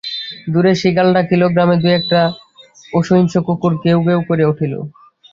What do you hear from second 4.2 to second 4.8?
করিয়া উঠিল।